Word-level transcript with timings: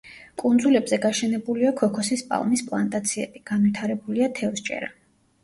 კუნძულებზე 0.43 0.97
გაშენებულია 1.03 1.73
ქოქოსის 1.81 2.23
პალმის 2.31 2.65
პლანტაციები, 2.71 3.45
განვითარებულია 3.53 4.33
თევზჭერა. 4.43 4.93